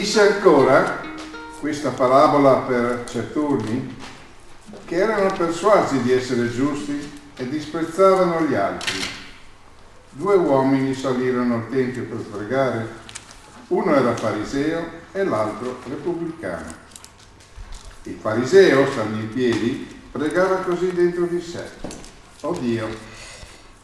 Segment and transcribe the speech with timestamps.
[0.00, 0.98] Disse ancora
[1.60, 3.94] questa parabola per certuni
[4.86, 8.98] che erano persuasi di essere giusti e disprezzavano gli altri.
[10.08, 12.88] Due uomini salirono al tempio per pregare,
[13.68, 16.72] uno era fariseo e l'altro repubblicano.
[18.04, 21.62] Il fariseo, stando in piedi, pregava così dentro di sé.
[22.40, 22.88] Oh Dio,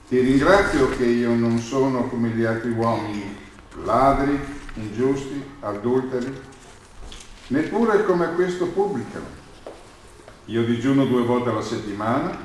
[0.08, 3.36] ti ringrazio che io non sono come gli altri uomini,
[3.84, 4.40] ladri,
[4.76, 6.40] ingiusti, adulteri,
[7.48, 9.26] neppure come questo pubblicano.
[10.46, 12.36] Io digiuno due volte alla settimana,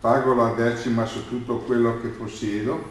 [0.00, 2.82] pago la decima su tutto quello che possiedo,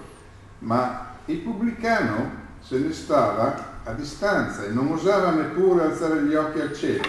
[0.60, 6.60] ma il pubblicano se ne stava a distanza e non osava neppure alzare gli occhi
[6.60, 7.04] al cielo,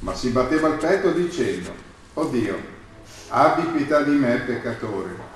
[0.00, 1.70] ma si batteva il petto dicendo,
[2.14, 2.56] oh Dio,
[3.28, 5.32] abbi pietà di me peccatore.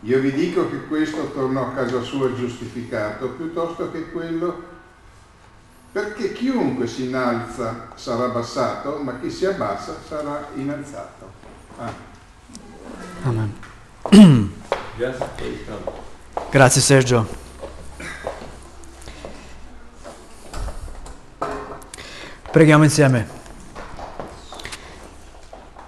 [0.00, 4.70] Io vi dico che questo tornò a casa sua giustificato piuttosto che quello
[5.92, 11.30] perché chiunque si innalza sarà abbassato, ma chi si abbassa sarà innalzato.
[11.78, 11.92] Ah.
[13.24, 13.54] Amen.
[16.50, 17.40] Grazie Sergio.
[22.50, 23.40] Preghiamo insieme.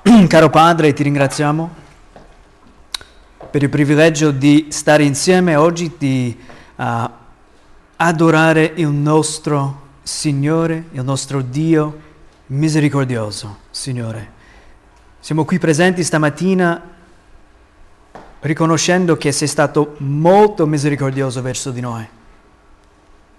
[0.28, 1.82] Caro Padre, ti ringraziamo
[3.50, 6.38] per il privilegio di stare insieme oggi, di
[6.76, 7.10] uh,
[7.96, 11.98] adorare il nostro Signore, il nostro Dio
[12.48, 14.32] misericordioso, Signore.
[15.18, 16.92] Siamo qui presenti stamattina
[18.40, 22.06] riconoscendo che sei stato molto misericordioso verso di noi.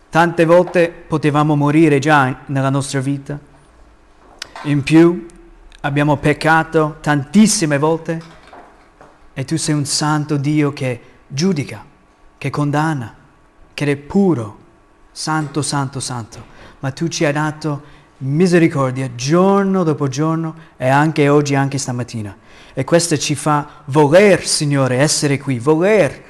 [0.10, 3.38] Tante volte potevamo morire già nella nostra vita,
[4.64, 5.28] in più
[5.82, 8.20] abbiamo peccato tantissime volte
[9.34, 11.86] e tu sei un santo Dio che giudica,
[12.40, 13.14] che condanna,
[13.72, 14.58] che è puro,
[15.12, 21.56] santo, santo, santo, ma tu ci hai dato misericordia giorno dopo giorno e anche oggi,
[21.56, 22.36] anche stamattina.
[22.74, 26.24] E questo ci fa voler, Signore, essere qui, voler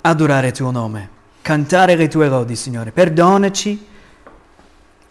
[0.00, 1.08] adorare il tuo nome,
[1.42, 2.92] cantare le tue lodi, Signore.
[2.92, 3.86] Perdonaci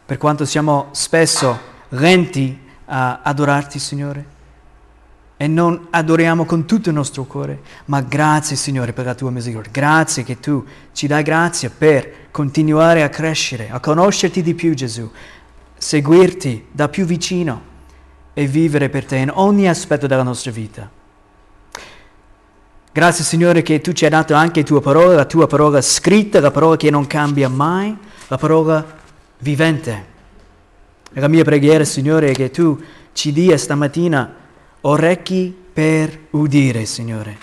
[0.05, 4.35] per quanto siamo spesso lenti a adorarti, Signore.
[5.39, 9.71] E non adoriamo con tutto il nostro cuore, ma grazie Signore per la tua misericordia.
[9.71, 15.09] Grazie che tu ci dai grazia per continuare a crescere, a conoscerti di più Gesù,
[15.77, 17.61] seguirti da più vicino
[18.33, 20.89] e vivere per te in ogni aspetto della nostra vita.
[22.91, 26.49] Grazie Signore che tu ci hai dato anche tua parola, la tua parola scritta, la
[26.49, 27.95] parola che non cambia mai,
[28.27, 28.83] la parola
[29.37, 30.05] vivente.
[31.13, 32.81] E la mia preghiera Signore è che tu
[33.13, 34.36] ci dia stamattina
[34.81, 37.37] orecchi per udire Signore.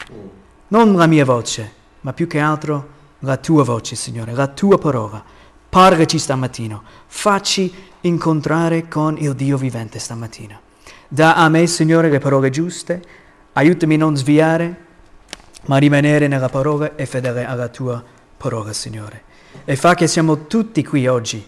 [0.69, 2.89] Non la mia voce, ma più che altro
[3.21, 5.23] la tua voce Signore, la tua parola.
[5.69, 7.73] Parlaci stamattina, facci
[8.03, 10.61] incontrare con il Dio vivente stamattina.
[11.09, 13.03] Da a me, Signore, le parole giuste,
[13.55, 14.77] aiutami a non sviare,
[15.67, 18.03] ma a rimanere nella parola e fedele alla tua
[18.37, 19.23] parola, Signore.
[19.65, 21.45] E fa che siamo tutti qui oggi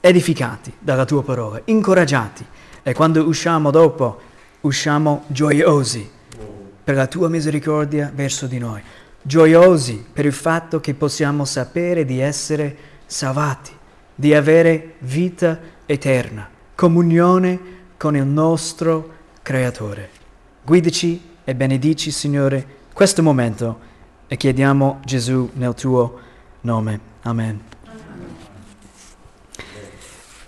[0.00, 2.44] edificati dalla tua parola, incoraggiati.
[2.82, 4.20] E quando usciamo dopo,
[4.62, 6.08] usciamo gioiosi
[6.82, 8.82] per la tua misericordia verso di noi,
[9.22, 12.76] gioiosi per il fatto che possiamo sapere di essere
[13.06, 13.72] salvati,
[14.14, 17.58] di avere vita eterna, comunione
[17.96, 20.10] con il nostro Creatore.
[20.64, 23.78] Guidaci e benedici, Signore, questo momento
[24.26, 26.18] e chiediamo Gesù nel tuo
[26.60, 27.00] nome.
[27.22, 27.60] Amen.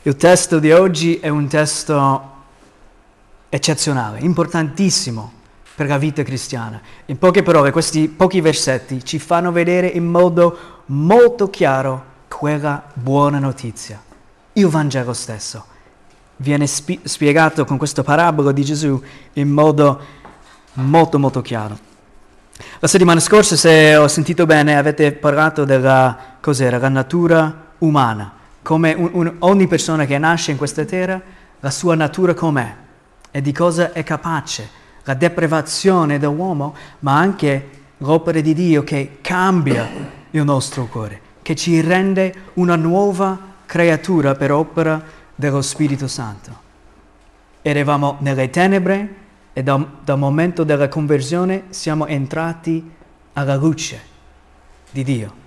[0.03, 2.32] Il testo di oggi è un testo
[3.55, 5.31] eccezionale, importantissimo
[5.75, 6.81] per la vita cristiana.
[7.07, 13.39] In poche parole, questi pochi versetti ci fanno vedere in modo molto chiaro quella buona
[13.39, 14.01] notizia,
[14.55, 15.67] il Vangelo stesso
[16.37, 19.01] viene spi- spiegato con questa parabola di Gesù
[19.35, 20.01] in modo
[20.75, 21.79] molto molto chiaro.
[22.79, 28.33] La settimana scorsa, se ho sentito bene, avete parlato della cos'era, la natura umana,
[28.63, 31.21] come un, un, ogni persona che nasce in questa terra,
[31.61, 32.81] la sua natura com'è
[33.33, 34.69] e di cosa è capace,
[35.05, 37.69] la deprivazione dell'uomo, ma anche
[37.99, 39.89] l'opera di Dio che cambia
[40.31, 45.03] il nostro cuore, che ci rende una nuova creatura per opera
[45.35, 46.61] dello Spirito Santo.
[47.63, 49.15] Eravamo nelle tenebre
[49.53, 52.91] e dal, dal momento della conversione siamo entrati
[53.33, 54.01] alla luce
[54.91, 55.41] di Dio.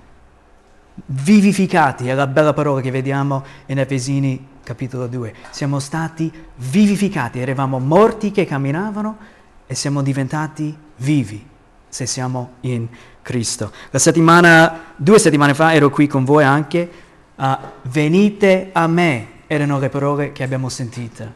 [1.05, 5.33] Vivificati è la bella parola che vediamo in Efesini capitolo 2.
[5.51, 9.17] Siamo stati vivificati, eravamo morti che camminavano
[9.65, 11.47] e siamo diventati vivi
[11.87, 12.87] se siamo in
[13.21, 13.71] Cristo.
[13.91, 17.03] La settimana, due settimane fa ero qui con voi anche
[17.35, 17.57] Uh,
[17.89, 21.33] venite a me erano le parole che abbiamo sentito.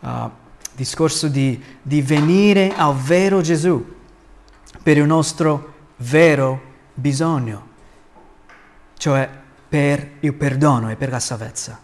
[0.00, 0.28] Uh,
[0.74, 3.96] discorso di, di venire al vero Gesù
[4.82, 6.60] per il nostro vero
[6.92, 7.66] bisogno,
[8.96, 9.28] cioè
[9.68, 11.80] per il perdono e per la salvezza.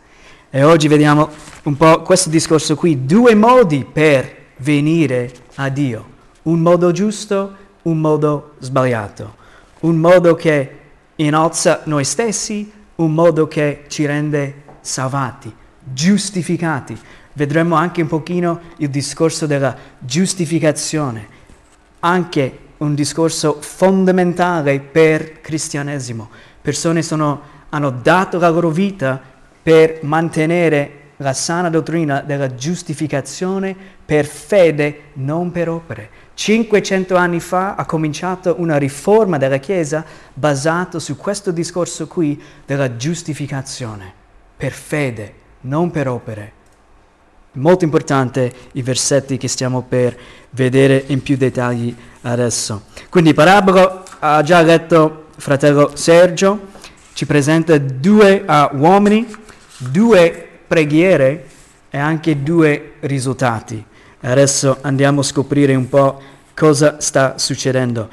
[0.57, 1.31] E oggi vediamo
[1.65, 6.07] un po' questo discorso qui, due modi per venire a Dio,
[6.43, 9.35] un modo giusto, un modo sbagliato,
[9.81, 10.79] un modo che
[11.17, 15.53] innalza noi stessi, un modo che ci rende salvati,
[15.83, 16.97] giustificati.
[17.33, 21.27] Vedremo anche un pochino il discorso della giustificazione,
[21.99, 26.31] anche un discorso fondamentale per cristianesimo.
[26.63, 27.41] Persone sono,
[27.71, 29.33] hanno dato la loro vita
[29.65, 33.75] per mantenere la sana dottrina della giustificazione
[34.05, 36.11] per fede, non per opere.
[36.35, 42.97] 500 anni fa ha cominciato una riforma della Chiesa basata su questo discorso qui della
[42.97, 44.13] giustificazione,
[44.55, 46.53] per fede, non per opere.
[47.53, 50.15] Molto importante i versetti che stiamo per
[50.51, 52.83] vedere in più dettagli adesso.
[53.09, 56.73] Quindi parabola ha già letto fratello Sergio,
[57.15, 59.43] ci presenta due uh, uomini,
[59.91, 61.47] due preghiere
[61.91, 63.85] e anche due risultati.
[64.21, 66.21] Adesso andiamo a scoprire un po'
[66.55, 68.09] cosa sta succedendo.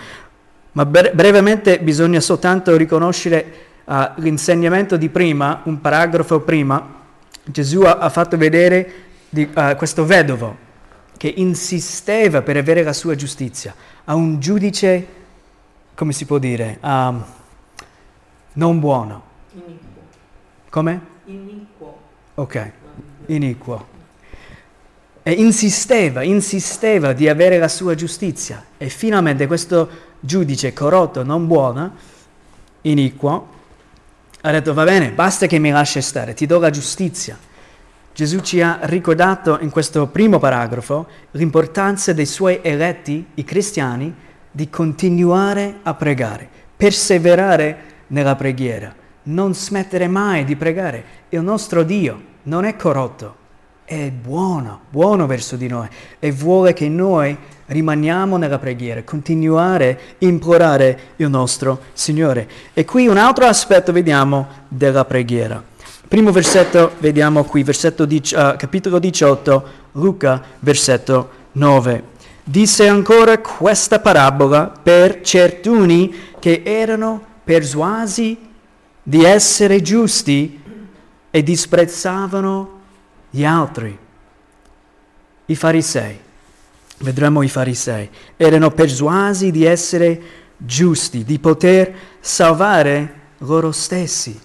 [0.73, 3.53] Ma bre- brevemente bisogna soltanto riconoscere
[3.85, 6.99] uh, l'insegnamento di prima, un paragrafo prima.
[7.43, 8.93] Gesù ha, fatto vedere
[9.29, 10.69] di, uh, questo vedovo
[11.17, 13.73] che insisteva per avere la sua giustizia
[14.05, 15.07] a un giudice,
[15.93, 17.23] come si può dire, um,
[18.53, 19.29] non buono.
[20.69, 21.10] Come?
[21.31, 21.99] Iniquo.
[22.35, 22.71] Ok,
[23.27, 23.87] iniquo.
[25.23, 28.65] E insisteva, insisteva di avere la sua giustizia.
[28.77, 29.89] E finalmente questo
[30.19, 31.95] giudice corrotto, non buono,
[32.81, 33.47] iniquo,
[34.41, 37.37] ha detto va bene, basta che mi lasci stare, ti do la giustizia.
[38.13, 44.13] Gesù ci ha ricordato in questo primo paragrafo l'importanza dei suoi eletti, i cristiani,
[44.51, 51.03] di continuare a pregare, perseverare nella preghiera, non smettere mai di pregare.
[51.29, 53.35] Il nostro Dio non è corrotto,
[53.85, 55.87] è buono, buono verso di noi
[56.19, 57.37] e vuole che noi
[57.67, 62.47] rimaniamo nella preghiera, continuare a implorare il nostro Signore.
[62.73, 65.61] E qui un altro aspetto vediamo della preghiera.
[66.07, 72.03] Primo versetto, vediamo qui, versetto uh, capitolo 18, Luca, versetto 9.
[72.43, 78.49] Disse ancora questa parabola per certuni che erano persuasi
[79.11, 80.57] di essere giusti
[81.29, 82.79] e disprezzavano
[83.29, 83.97] gli altri.
[85.47, 86.17] I farisei,
[86.99, 90.21] vedremo i farisei, erano persuasi di essere
[90.55, 94.39] giusti, di poter salvare loro stessi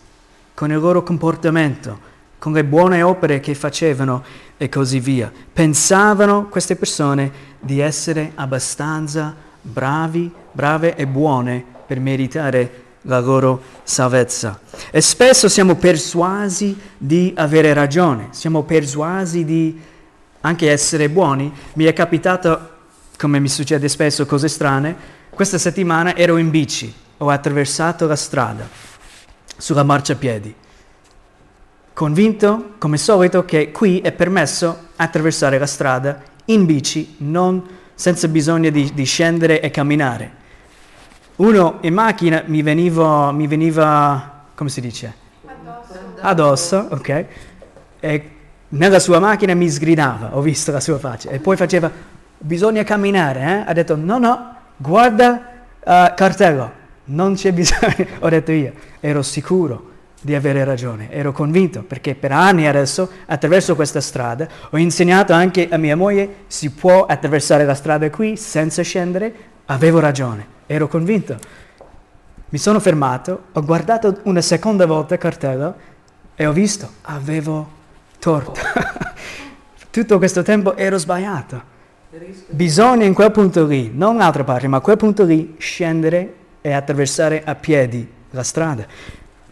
[0.53, 2.01] con il loro comportamento,
[2.37, 4.25] con le buone opere che facevano
[4.57, 5.31] e così via.
[5.53, 7.31] Pensavano queste persone
[7.61, 9.33] di essere abbastanza
[9.63, 14.61] bravi, brave e buone per meritare la loro salvezza.
[14.91, 19.81] E spesso siamo persuasi di avere ragione, siamo persuasi di
[20.41, 21.53] anche essere buoni.
[21.75, 22.71] Mi è capitato,
[23.19, 25.15] come mi succede spesso, cose strane.
[25.31, 28.69] Questa settimana ero in bici, ho attraversato la strada
[29.57, 30.55] sulla marciapiedi.
[31.93, 37.63] Convinto, come solito, che qui è permesso attraversare la strada in bici, non
[37.95, 40.45] senza bisogno di, di scendere e camminare.
[41.37, 45.15] Uno in macchina mi veniva, mi veniva come si dice?
[45.45, 45.99] Addosso.
[46.21, 47.25] Addosso, ok.
[48.01, 48.31] E
[48.69, 51.31] nella sua macchina mi sgridava, ho visto la sua faccia.
[51.31, 51.91] E poi faceva,
[52.39, 53.71] bisogna camminare, eh?
[53.71, 55.33] Ha detto, no, no, guarda
[55.81, 61.83] uh, cartello non c'è bisogno, ho detto io, ero sicuro di avere ragione, ero convinto
[61.83, 67.05] perché per anni adesso attraverso questa strada ho insegnato anche a mia moglie si può
[67.05, 69.35] attraversare la strada qui senza scendere,
[69.67, 71.37] avevo ragione, ero convinto.
[72.49, 75.75] Mi sono fermato, ho guardato una seconda volta il cartello
[76.35, 77.69] e ho visto, avevo
[78.19, 78.61] torto.
[79.91, 81.75] Tutto questo tempo ero sbagliato.
[82.49, 86.73] Bisogna in quel punto lì, non un'altra parte, ma a quel punto lì scendere e
[86.73, 88.87] attraversare a piedi la strada.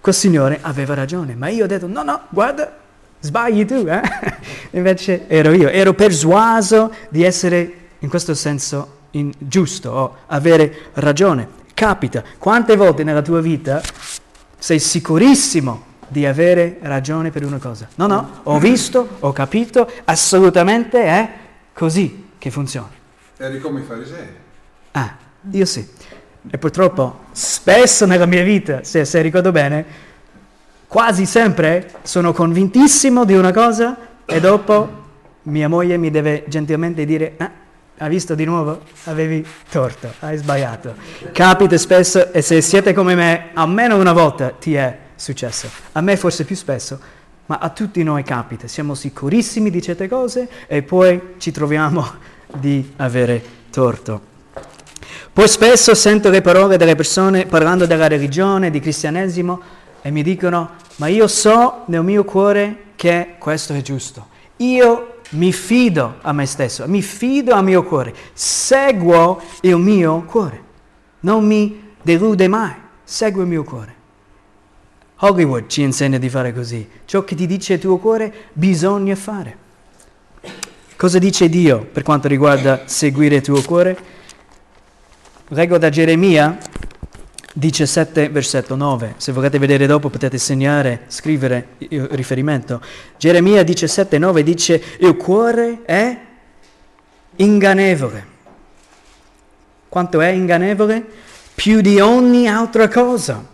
[0.01, 2.77] Quel signore aveva ragione, ma io ho detto no, no, guarda,
[3.21, 4.01] sbagli tu, eh?
[4.73, 11.63] Invece ero io, ero persuaso di essere in questo senso in, giusto o avere ragione.
[11.75, 13.83] Capita, quante volte nella tua vita
[14.59, 17.89] sei sicurissimo di avere ragione per una cosa?
[17.97, 21.33] No, no, ho visto, ho capito, assolutamente è
[21.73, 22.91] così che funziona.
[23.37, 24.29] Eri come i farisei.
[24.93, 25.17] Ah,
[25.51, 25.87] io sì.
[26.51, 29.85] E purtroppo spesso nella mia vita, se, se ricordo bene,
[30.87, 35.03] quasi sempre sono convintissimo di una cosa e dopo
[35.43, 37.51] mia moglie mi deve gentilmente dire, ah,
[37.99, 38.81] hai visto di nuovo?
[39.05, 40.95] Avevi torto, hai sbagliato.
[41.33, 45.69] Capita spesso e se siete come me, almeno una volta ti è successo.
[45.93, 46.99] A me forse più spesso,
[47.47, 48.67] ma a tutti noi capita.
[48.67, 52.05] Siamo sicurissimi di certe cose e poi ci troviamo
[52.59, 54.33] di avere torto.
[55.33, 59.61] Poi spesso sento le parole delle persone parlando della religione, di cristianesimo
[60.03, 64.29] e mi dicono, ma io so nel mio cuore che questo è giusto.
[64.59, 70.63] Io mi fido a me stesso, mi fido al mio cuore, seguo il mio cuore,
[71.21, 73.95] non mi delude mai, seguo il mio cuore.
[75.19, 79.63] Hollywood ci insegna di fare così, ciò che ti dice il tuo cuore bisogna fare.
[80.97, 83.97] Cosa dice Dio per quanto riguarda seguire il tuo cuore?
[85.49, 86.57] Leggo da Geremia
[87.57, 89.15] 17, versetto 9.
[89.17, 92.81] Se volete vedere dopo potete segnare, scrivere il riferimento.
[93.17, 96.19] Geremia 17, 9 dice, il cuore è
[97.37, 98.27] ingannevole.
[99.89, 101.05] Quanto è ingannevole?
[101.55, 103.47] Più di ogni altra cosa.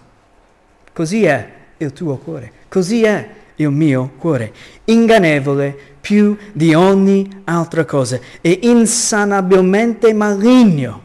[0.94, 4.50] Così è il tuo cuore, così è il mio cuore.
[4.84, 11.02] Ingannevole più di ogni altra cosa e insanabilmente maligno.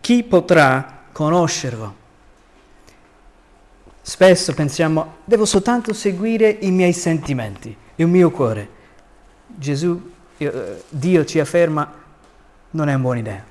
[0.00, 2.03] Chi potrà conoscerlo?
[4.06, 8.68] Spesso pensiamo, devo soltanto seguire i miei sentimenti, il mio cuore.
[9.46, 11.90] Gesù, eh, Dio ci afferma,
[12.72, 13.42] non è una buona idea.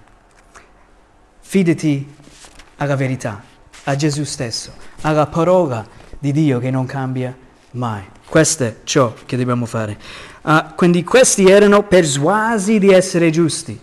[1.40, 2.08] Fidati
[2.78, 3.42] alla verità,
[3.86, 5.84] a Gesù stesso, alla parola
[6.20, 7.36] di Dio che non cambia
[7.72, 8.04] mai.
[8.30, 9.98] Questo è ciò che dobbiamo fare.
[10.44, 13.80] Uh, quindi questi erano persuasi di essere giusti.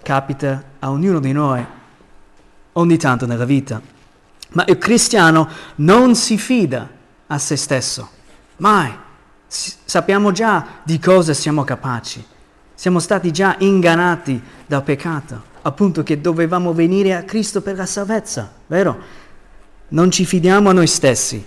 [0.00, 1.66] Capita a ognuno di noi
[2.74, 3.94] ogni tanto nella vita.
[4.56, 6.88] Ma il cristiano non si fida
[7.26, 8.08] a se stesso,
[8.56, 8.90] mai.
[9.46, 12.24] Sappiamo già di cosa siamo capaci.
[12.74, 18.50] Siamo stati già ingannati dal peccato, appunto che dovevamo venire a Cristo per la salvezza,
[18.66, 18.98] vero?
[19.88, 21.44] Non ci fidiamo a noi stessi,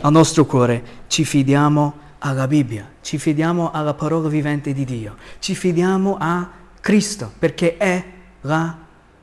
[0.00, 5.56] al nostro cuore, ci fidiamo alla Bibbia, ci fidiamo alla parola vivente di Dio, ci
[5.56, 6.48] fidiamo a
[6.80, 8.04] Cristo perché è
[8.42, 8.76] la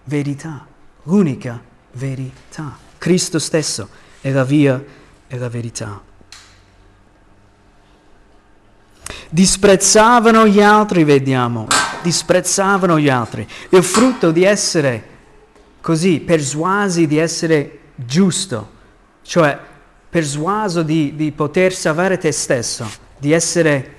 [0.04, 0.66] verità,
[1.04, 1.62] l'unica
[1.94, 2.88] verità.
[3.00, 3.90] Cristo stesso
[4.22, 4.84] è la via
[5.28, 6.00] e la verità.
[9.30, 11.68] Disprezzavano gli altri, vediamo,
[12.04, 13.48] disprezzavano gli altri.
[13.70, 15.04] Il frutto di essere
[15.82, 18.70] così, persuasi di essere giusto,
[19.24, 19.58] cioè
[20.10, 23.96] persuaso di, di poter salvare te stesso, di essere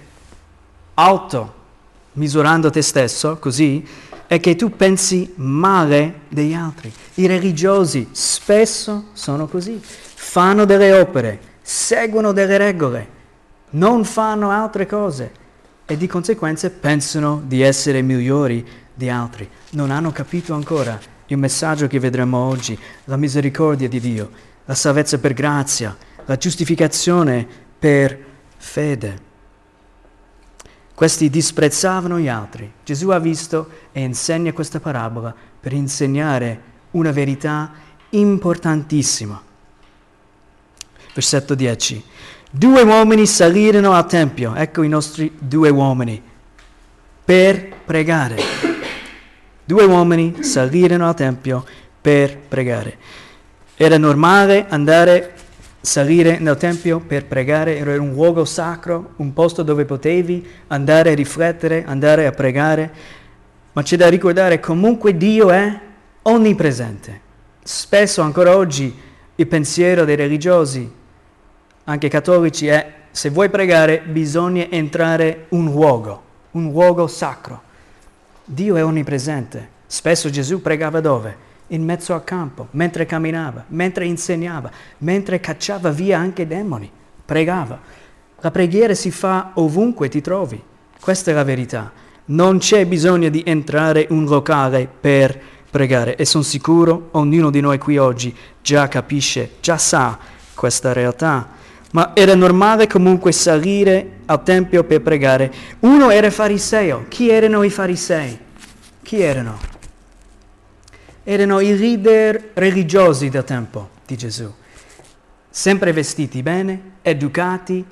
[0.94, 1.54] alto,
[2.12, 3.86] misurando te stesso, così,
[4.30, 6.92] è che tu pensi male degli altri.
[7.14, 13.08] I religiosi spesso sono così, fanno delle opere, seguono delle regole,
[13.70, 15.32] non fanno altre cose
[15.84, 19.50] e di conseguenza pensano di essere migliori di altri.
[19.70, 20.96] Non hanno capito ancora
[21.26, 24.30] il messaggio che vedremo oggi, la misericordia di Dio,
[24.64, 27.44] la salvezza per grazia, la giustificazione
[27.76, 28.16] per
[28.56, 29.29] fede.
[31.00, 32.70] Questi disprezzavano gli altri.
[32.84, 37.72] Gesù ha visto e insegna questa parabola per insegnare una verità
[38.10, 39.40] importantissima.
[41.14, 42.04] Versetto 10.
[42.50, 46.22] Due uomini salirono al Tempio, ecco i nostri due uomini,
[47.24, 48.36] per pregare.
[49.64, 51.64] Due uomini salirono al Tempio
[51.98, 52.98] per pregare.
[53.74, 55.32] Era normale andare
[55.80, 61.14] salire nel Tempio per pregare, era un luogo sacro, un posto dove potevi andare a
[61.14, 62.90] riflettere, andare a pregare,
[63.72, 65.78] ma c'è da ricordare comunque Dio è
[66.22, 67.20] onnipresente.
[67.62, 68.94] Spesso ancora oggi
[69.34, 70.90] il pensiero dei religiosi,
[71.84, 76.22] anche cattolici, è se vuoi pregare bisogna entrare un luogo,
[76.52, 77.62] un luogo sacro.
[78.44, 79.78] Dio è onnipresente.
[79.86, 81.48] Spesso Gesù pregava dove?
[81.70, 86.90] In mezzo al campo, mentre camminava, mentre insegnava, mentre cacciava via anche demoni,
[87.24, 87.78] pregava.
[88.40, 90.60] La preghiera si fa ovunque ti trovi.
[91.00, 91.92] Questa è la verità.
[92.26, 95.38] Non c'è bisogno di entrare in un locale per
[95.70, 100.18] pregare e sono sicuro ognuno di noi qui oggi già capisce, già sa
[100.54, 101.48] questa realtà.
[101.92, 105.52] Ma era normale comunque salire al Tempio per pregare.
[105.80, 107.06] Uno era fariseo.
[107.08, 108.38] Chi erano i farisei?
[109.02, 109.79] Chi erano?
[111.30, 114.52] Erano i leader religiosi del tempo di Gesù,
[115.48, 117.84] sempre vestiti bene, educati,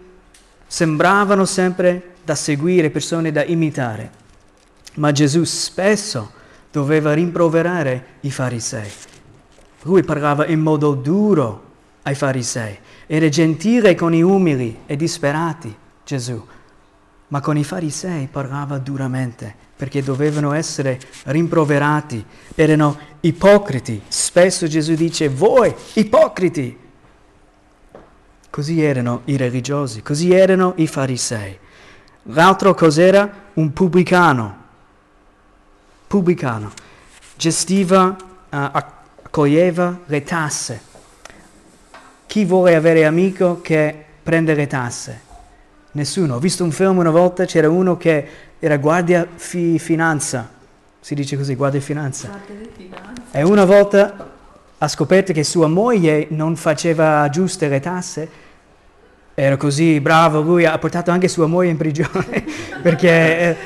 [0.67, 4.11] sembravano sempre da seguire, persone da imitare.
[4.95, 6.33] Ma Gesù spesso
[6.73, 8.91] doveva rimproverare i farisei.
[9.83, 11.67] Lui parlava in modo duro
[12.03, 12.77] ai farisei.
[13.07, 15.73] Era gentile con i umili e disperati,
[16.05, 16.45] Gesù,
[17.29, 22.25] ma con i farisei parlava duramente perché dovevano essere rimproverati,
[22.57, 24.03] erano ipocriti.
[24.09, 26.77] Spesso Gesù dice, voi ipocriti.
[28.51, 31.57] Così erano i religiosi, così erano i farisei.
[32.25, 33.33] L'altro cos'era?
[33.55, 34.57] Un pubblicano.
[36.09, 36.73] Pubblicano.
[37.37, 38.17] Gestiva, uh,
[38.51, 40.81] accoglieva le tasse.
[42.27, 43.95] Chi vuole avere amico che
[44.25, 45.21] prende le tasse?
[45.93, 46.35] Nessuno.
[46.35, 48.29] Ho visto un film una volta, c'era uno che
[48.59, 50.51] era guardia fi finanza.
[51.01, 52.41] Si dice così, guardia finanza.
[53.31, 54.31] E una volta
[54.79, 58.29] ha scoperto che sua moglie non faceva giuste le tasse.
[59.35, 62.45] Era così bravo, lui ha portato anche sua moglie in prigione.
[62.83, 63.39] perché...
[63.39, 63.57] Eh,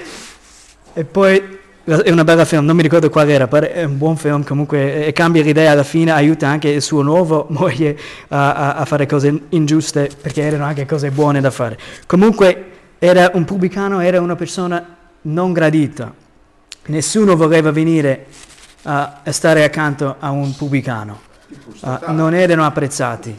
[0.95, 4.17] e poi è una bella film, non mi ricordo qual era, però è un buon
[4.17, 8.75] film comunque e cambia l'idea alla fine, aiuta anche il suo nuovo moglie a, a,
[8.75, 11.79] a, fare cose ingiuste perché erano anche cose buone da fare.
[12.07, 12.72] Comunque
[13.05, 16.15] era un pubblicano, era una persona non gradita.
[16.87, 18.27] Nessuno voleva venire
[18.85, 21.21] a stare accanto a un pubblicano.
[21.81, 23.37] Uh, non erano apprezzati.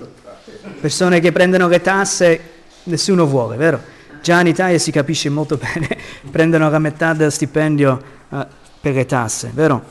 [0.82, 2.42] Persone che prendono le tasse,
[2.84, 3.82] nessuno vuole, vero?
[4.22, 5.98] Già in Italia si capisce molto bene,
[6.30, 8.46] prendono la metà del stipendio uh,
[8.82, 9.82] per le tasse, vero?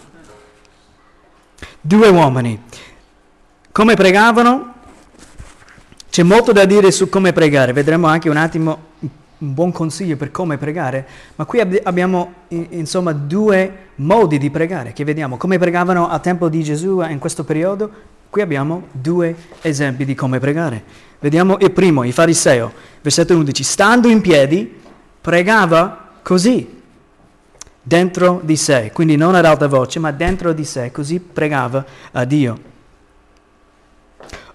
[1.81, 2.63] Due uomini.
[3.73, 4.75] Come pregavano?
[6.11, 8.91] C'è molto da dire su come pregare, vedremo anche un attimo
[9.43, 14.93] un buon consiglio per come pregare, ma qui ab- abbiamo insomma due modi di pregare
[14.93, 15.37] che vediamo.
[15.37, 17.91] Come pregavano al tempo di Gesù in questo periodo,
[18.31, 20.83] qui abbiamo due esempi di come pregare.
[21.19, 24.81] Vediamo il primo, il fariseo, versetto 11, stando in piedi,
[25.21, 26.81] pregava così,
[27.83, 32.25] dentro di sé, quindi non ad alta voce, ma dentro di sé, così pregava a
[32.25, 32.71] Dio.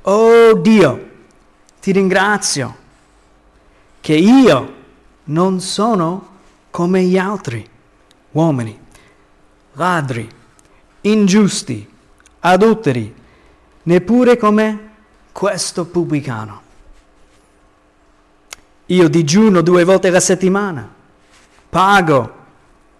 [0.03, 1.09] Oh Dio,
[1.81, 2.75] ti ringrazio
[3.99, 4.75] che io
[5.27, 6.35] non sono
[6.69, 7.67] come gli altri
[8.31, 8.77] uomini,
[9.73, 10.29] ladri,
[11.01, 11.89] ingiusti,
[12.39, 13.15] adulteri,
[13.83, 14.89] neppure come
[15.31, 16.61] questo pubblicano.
[18.87, 20.87] Io digiuno due volte alla settimana,
[21.69, 22.35] pago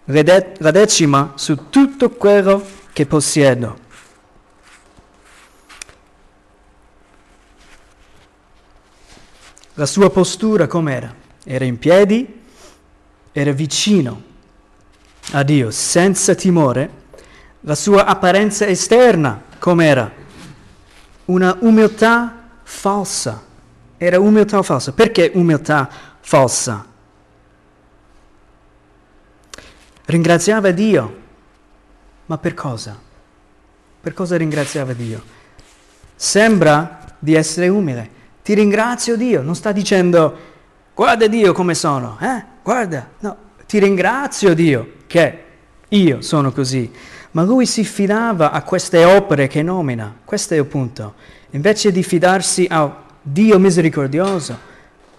[0.06, 3.86] la decima su tutto quello che possiedo.
[9.76, 11.26] La sua postura com'era?
[11.50, 12.42] Era in piedi,
[13.32, 14.22] era vicino
[15.32, 16.90] a Dio senza timore,
[17.62, 20.12] la sua apparenza esterna com'era?
[21.26, 23.44] Una umiltà falsa.
[23.98, 24.92] Era umiltà falsa.
[24.92, 26.86] Perché umiltà falsa?
[30.06, 31.22] Ringraziava Dio.
[32.26, 32.98] Ma per cosa?
[34.02, 35.24] Per cosa ringraziava Dio?
[36.16, 38.10] Sembra di essere umile.
[38.44, 39.42] Ti ringrazio Dio.
[39.42, 40.47] Non sta dicendo
[40.98, 42.44] guarda Dio come sono, eh?
[42.64, 45.44] Guarda, no, ti ringrazio Dio che
[45.90, 46.92] io sono così.
[47.32, 51.14] Ma lui si fidava a queste opere che nomina, questo è il punto.
[51.52, 54.58] Invece di fidarsi a Dio misericordioso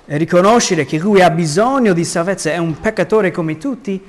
[0.05, 4.03] e riconoscere che lui ha bisogno di salvezza, è un peccatore come tutti,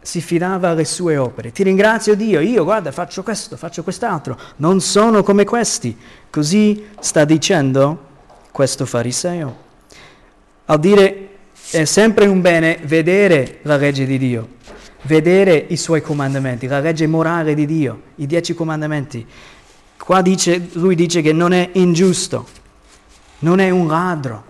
[0.00, 1.52] si fidava alle sue opere.
[1.52, 5.94] Ti ringrazio Dio, io guarda faccio questo, faccio quest'altro, non sono come questi.
[6.30, 8.06] Così sta dicendo
[8.50, 9.70] questo fariseo
[10.72, 11.28] al dire
[11.70, 14.48] è sempre un bene vedere la legge di Dio,
[15.02, 19.26] vedere i suoi comandamenti, la legge morale di Dio, i dieci comandamenti.
[19.98, 22.46] Qua dice, lui dice che non è ingiusto,
[23.40, 24.44] non è un ladro,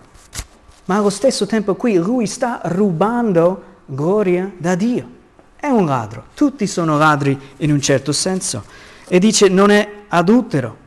[0.85, 5.09] ma allo stesso tempo qui lui sta rubando gloria da Dio.
[5.57, 8.63] È un ladro, tutti sono ladri in un certo senso.
[9.09, 10.77] E dice non è adultero,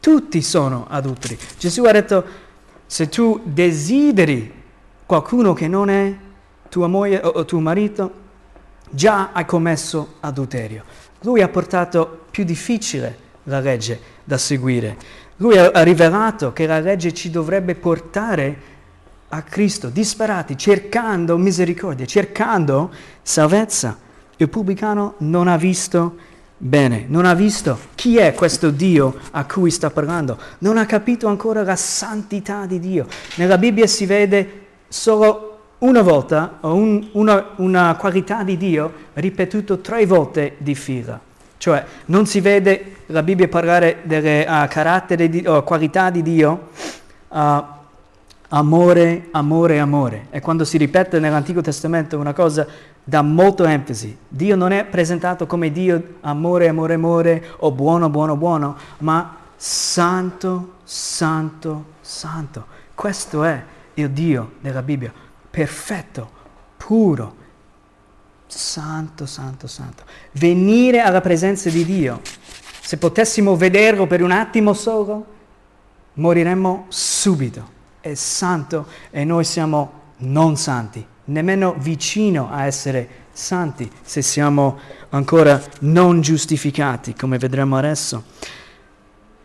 [0.00, 1.38] tutti sono adulteri.
[1.58, 2.48] Gesù ha detto
[2.90, 4.52] se tu desideri
[5.06, 6.12] qualcuno che non è
[6.68, 8.12] tua moglie o tuo marito,
[8.90, 10.82] già hai commesso adulterio.
[11.20, 14.96] Lui ha portato più difficile la legge da seguire.
[15.36, 18.58] Lui ha rivelato che la legge ci dovrebbe portare
[19.28, 22.90] a Cristo, disperati, cercando misericordia, cercando
[23.22, 23.96] salvezza.
[24.36, 26.16] Il pubblicano non ha visto
[26.62, 31.26] bene, non ha visto chi è questo Dio a cui sta parlando, non ha capito
[31.26, 33.06] ancora la santità di Dio.
[33.36, 35.46] Nella Bibbia si vede solo
[35.78, 41.18] una volta un, una, una, qualità di Dio ripetuto tre volte di fila.
[41.56, 46.68] Cioè non si vede la Bibbia parlare delle uh, di, o qualità di Dio,
[47.28, 47.64] uh,
[48.50, 50.26] amore, amore, amore.
[50.30, 52.66] E quando si ripete nell'Antico Testamento una cosa
[53.02, 54.16] dà molto enfasi.
[54.28, 60.74] Dio non è presentato come Dio amore, amore, amore o buono, buono, buono, ma santo,
[60.84, 62.66] santo, santo.
[62.94, 63.62] Questo è
[63.94, 65.12] il Dio della Bibbia,
[65.50, 66.30] perfetto,
[66.76, 67.34] puro,
[68.46, 70.04] santo, santo, santo.
[70.32, 72.20] Venire alla presenza di Dio,
[72.80, 75.26] se potessimo vederlo per un attimo solo,
[76.14, 77.78] moriremmo subito.
[78.00, 84.78] È santo e noi siamo non santi, nemmeno vicino a essere santi se siamo
[85.10, 88.24] ancora non giustificati, come vedremo adesso.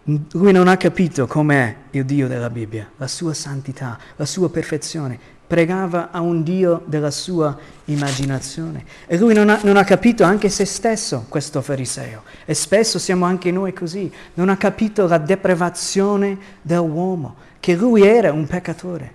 [0.04, 5.20] Lui non ha capito com'è il Dio della Bibbia, la sua santità, la sua perfezione.
[5.56, 8.84] Pregava a un Dio della sua immaginazione.
[9.08, 12.24] E lui non ha, non ha capito anche se stesso, questo fariseo.
[12.44, 14.12] E spesso siamo anche noi così.
[14.34, 19.14] Non ha capito la deprivazione dell'uomo, che lui era un peccatore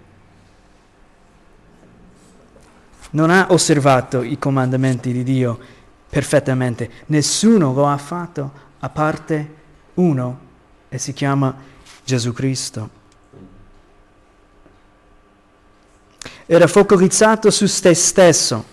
[3.10, 5.58] non ha osservato i comandamenti di Dio
[6.08, 6.88] perfettamente.
[7.06, 9.54] Nessuno lo ha fatto a parte
[9.94, 10.38] uno
[10.88, 11.54] e si chiama
[12.02, 12.99] Gesù Cristo.
[16.52, 18.64] Era focalizzato su se stesso.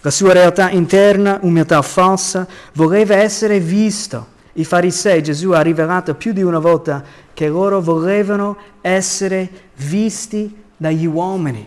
[0.00, 4.28] La sua realtà interna, umiltà falsa, voleva essere visto.
[4.54, 11.06] I farisei, Gesù ha rivelato più di una volta che loro volevano essere visti dagli
[11.06, 11.66] uomini,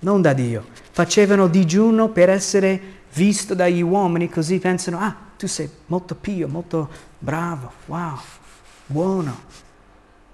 [0.00, 2.80] non da Dio facevano digiuno per essere
[3.12, 8.18] visto dagli uomini, così pensano, ah, tu sei molto pio, molto bravo, wow,
[8.86, 9.40] buono.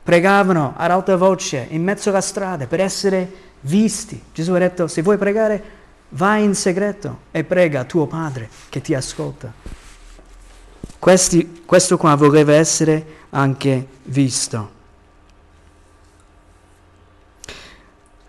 [0.04, 3.51] Pregavano ad alta voce in mezzo alla strada per essere visti.
[3.62, 5.64] Gesù ha detto, se vuoi pregare,
[6.10, 9.52] vai in segreto e prega a tuo Padre che ti ascolta.
[10.98, 14.80] Questi, questo qua voleva essere anche visto.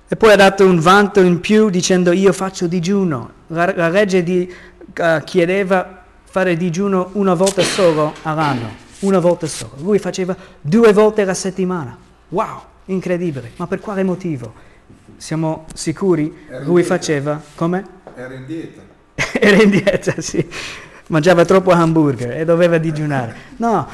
[0.07, 3.31] E poi ha dato un vanto in più dicendo io faccio digiuno.
[3.47, 4.51] La, la legge di,
[4.97, 8.69] uh, chiedeva fare digiuno una volta solo all'anno,
[8.99, 9.73] una volta solo.
[9.77, 11.97] Lui faceva due volte alla settimana.
[12.29, 13.51] Wow, incredibile.
[13.55, 14.71] Ma per quale motivo?
[15.17, 16.45] Siamo sicuri?
[16.49, 17.85] Era Lui faceva come?
[18.15, 18.81] Era in dieta.
[19.39, 20.47] Era in dieta, sì.
[21.07, 23.35] Mangiava troppo hamburger e doveva digiunare.
[23.57, 23.87] No,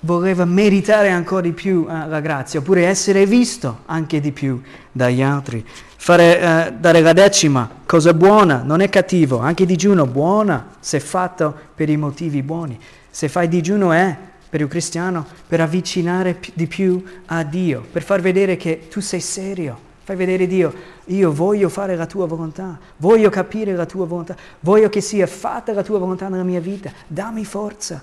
[0.00, 4.60] voleva meritare ancora di più eh, la grazia, oppure essere visto anche di più
[4.92, 5.64] dagli altri.
[5.96, 11.54] Fare, eh, dare la decima, cosa buona, non è cattivo, anche digiuno buona se fatto
[11.74, 12.78] per i motivi buoni.
[13.10, 14.16] Se fai digiuno è
[14.48, 19.20] per il cristiano per avvicinare di più a Dio, per far vedere che tu sei
[19.20, 19.85] serio.
[20.06, 20.72] Fai vedere Dio,
[21.06, 25.72] io voglio fare la tua volontà, voglio capire la tua volontà, voglio che sia fatta
[25.72, 28.00] la tua volontà nella mia vita, dammi forza,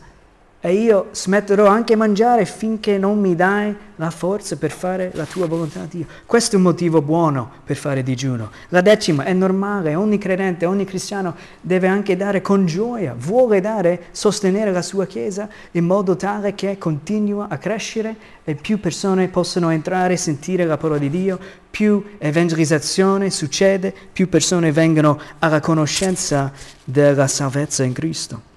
[0.65, 5.45] e io smetterò anche mangiare finché non mi dai la forza per fare la tua
[5.45, 6.06] volontà, Dio.
[6.26, 8.49] Questo è un motivo buono per fare digiuno.
[8.69, 14.04] La decima è normale, ogni credente, ogni cristiano deve anche dare con gioia, vuole dare,
[14.12, 19.69] sostenere la sua Chiesa in modo tale che continua a crescere e più persone possono
[19.69, 21.38] entrare e sentire la parola di Dio,
[21.69, 26.54] più evangelizzazione succede, più persone vengono alla conoscenza
[26.86, 28.53] della salvezza in Cristo.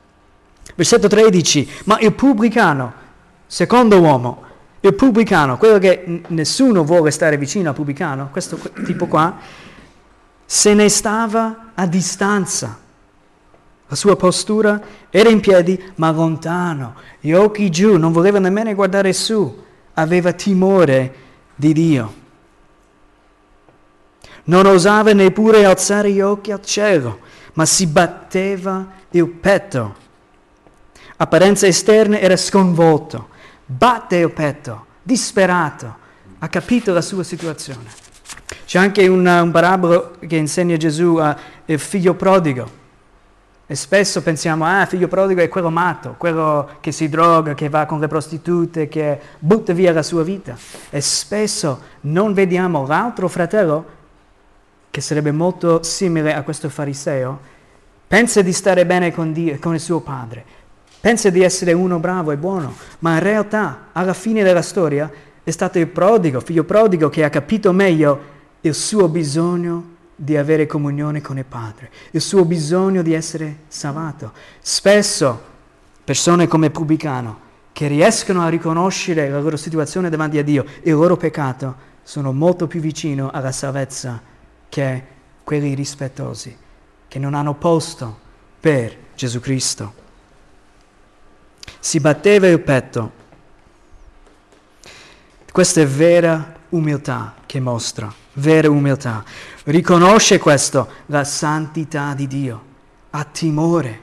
[0.75, 2.93] Versetto 13, ma il pubblicano,
[3.47, 4.45] secondo uomo,
[4.81, 9.37] il pubblicano, quello che nessuno vuole stare vicino al pubblicano, questo que- tipo qua,
[10.45, 12.79] se ne stava a distanza.
[13.89, 19.13] La sua postura era in piedi, ma lontano, gli occhi giù, non voleva nemmeno guardare
[19.13, 21.15] su, aveva timore
[21.55, 22.15] di Dio.
[24.45, 27.21] Non osava neppure alzare gli occhi al cielo,
[27.55, 30.05] ma si batteva il petto
[31.17, 33.29] apparenze esterne era sconvolto,
[33.65, 35.95] batte il petto, disperato,
[36.39, 38.05] ha capito la sua situazione.
[38.65, 41.39] C'è anche una, un parabolo che insegna Gesù al
[41.79, 42.85] figlio prodigo.
[43.69, 47.85] E spesso pensiamo, ah, figlio prodigo è quello matto, quello che si droga, che va
[47.85, 50.57] con le prostitute, che butta via la sua vita.
[50.89, 53.95] E spesso non vediamo l'altro fratello,
[54.91, 57.39] che sarebbe molto simile a questo fariseo,
[58.07, 60.45] pensa di stare bene con Dio, con il suo padre,
[61.01, 65.11] pensa di essere uno bravo e buono, ma in realtà alla fine della storia
[65.43, 70.67] è stato il prodigo, figlio prodigo, che ha capito meglio il suo bisogno di avere
[70.67, 74.33] comunione con il Padre, il suo bisogno di essere salvato.
[74.61, 75.41] Spesso
[76.03, 81.17] persone come Pubblicano, che riescono a riconoscere la loro situazione davanti a Dio, il loro
[81.17, 84.21] peccato, sono molto più vicino alla salvezza
[84.69, 85.03] che
[85.45, 86.57] quelli rispettosi,
[87.07, 88.19] che non hanno posto
[88.59, 90.05] per Gesù Cristo
[91.79, 93.13] si batteva il petto.
[95.51, 99.25] Questa è vera umiltà che mostra, vera umiltà.
[99.65, 102.65] Riconosce questo, la santità di Dio,
[103.11, 104.01] ha timore.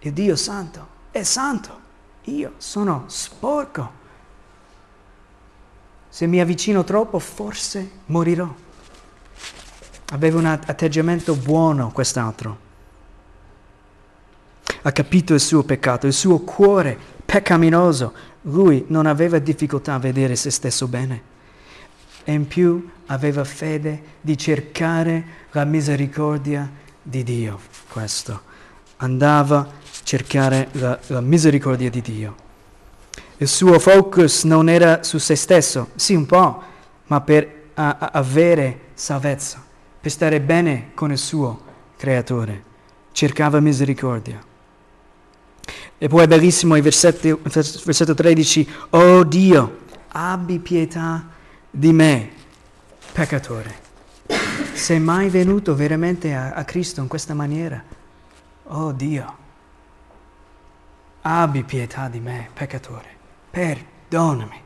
[0.00, 1.80] Il Dio santo è santo,
[2.22, 4.00] io sono sporco.
[6.08, 8.52] Se mi avvicino troppo, forse morirò.
[10.12, 12.70] Aveva un atteggiamento buono quest'altro.
[14.82, 18.12] Ha capito il suo peccato, il suo cuore peccaminoso.
[18.42, 21.30] Lui non aveva difficoltà a vedere se stesso bene.
[22.24, 26.70] E in più aveva fede di cercare la misericordia
[27.02, 27.58] di Dio.
[27.88, 28.50] Questo.
[28.98, 29.68] Andava a
[30.02, 32.34] cercare la, la misericordia di Dio.
[33.38, 36.62] Il suo focus non era su se stesso, sì un po',
[37.06, 39.62] ma per a, a avere salvezza,
[40.00, 41.60] per stare bene con il suo
[41.96, 42.62] creatore.
[43.12, 44.50] Cercava misericordia.
[46.02, 51.28] E poi è bellissimo il versetto, versetto 13, oh Dio, abbi pietà
[51.70, 52.28] di me,
[53.12, 53.72] peccatore.
[54.72, 57.80] Sei mai venuto veramente a, a Cristo in questa maniera?
[58.64, 59.36] Oh Dio,
[61.20, 63.08] abbi pietà di me, peccatore,
[63.52, 64.60] perdonami.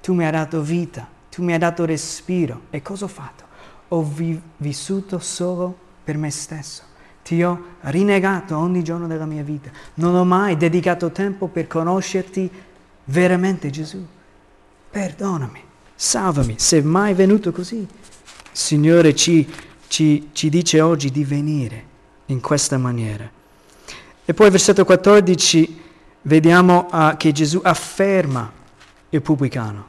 [0.00, 3.42] Tu mi hai dato vita, tu mi hai dato respiro e cosa ho fatto?
[3.88, 6.87] Ho vi- vissuto solo per me stesso.
[7.28, 9.68] Ti ho rinnegato ogni giorno della mia vita.
[9.96, 12.50] Non ho mai dedicato tempo per conoscerti
[13.04, 14.02] veramente, Gesù.
[14.90, 15.62] Perdonami,
[15.94, 16.54] salvami.
[16.56, 17.86] Sei mai venuto così?
[18.50, 19.46] Signore ci,
[19.88, 21.84] ci, ci dice oggi di venire
[22.26, 23.30] in questa maniera.
[24.24, 25.82] E poi versetto 14
[26.22, 28.50] vediamo uh, che Gesù afferma
[29.10, 29.86] il pubblicano,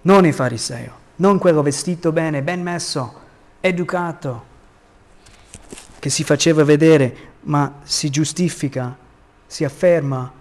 [0.00, 3.14] non il fariseo, non quello vestito bene, ben messo,
[3.60, 4.48] educato,
[6.00, 8.96] che si faceva vedere, ma si giustifica,
[9.46, 10.32] si afferma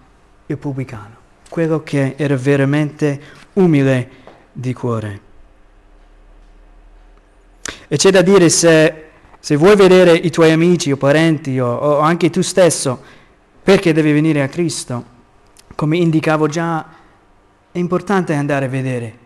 [0.47, 1.15] il pubblicano,
[1.49, 3.21] quello che era veramente
[3.53, 4.09] umile
[4.51, 5.21] di cuore.
[7.87, 9.05] E c'è da dire se,
[9.39, 13.01] se vuoi vedere i tuoi amici o parenti o, o anche tu stesso,
[13.61, 15.17] perché devi venire a Cristo?
[15.75, 16.85] Come indicavo già,
[17.71, 19.17] è importante andare a vedere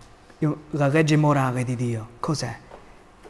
[0.71, 2.07] la legge morale di Dio.
[2.19, 2.57] Cos'è?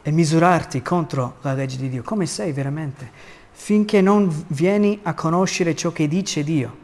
[0.06, 2.02] E misurarti contro la legge di Dio.
[2.02, 3.10] Come sei veramente?
[3.52, 6.76] Finché non vieni a conoscere ciò che dice Dio,